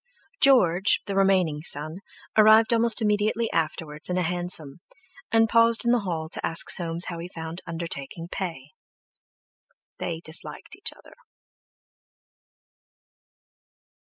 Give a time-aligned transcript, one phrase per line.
[0.41, 1.99] George, the remaining son,
[2.35, 4.79] arrived almost immediately afterwards in a hansom,
[5.31, 8.71] and paused in the hall to ask Soames how he found undertaking pay.
[9.99, 11.13] They disliked each other.